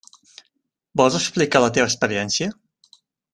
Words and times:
Vols 1.01 1.17
explicar 1.19 1.61
la 1.65 1.69
teva 1.77 1.91
experiència? 1.91 2.49